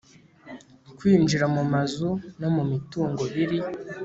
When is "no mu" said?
2.39-2.63